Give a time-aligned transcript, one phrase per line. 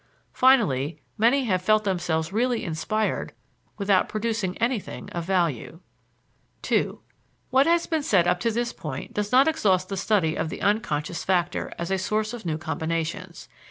[0.33, 3.33] Finally, many have felt themselves really inspired
[3.77, 5.79] without producing anything of value.
[6.71, 6.93] II
[7.51, 10.63] What has been said up to this point does not exhaust the study of the
[10.63, 13.47] unconscious factor as a source of new combinations.